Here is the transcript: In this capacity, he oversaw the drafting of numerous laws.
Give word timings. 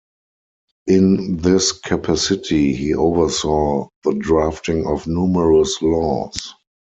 In 0.87 1.37
this 1.37 1.71
capacity, 1.73 2.73
he 2.73 2.95
oversaw 2.95 3.87
the 4.03 4.13
drafting 4.15 4.87
of 4.87 5.05
numerous 5.05 5.79
laws. 5.79 6.55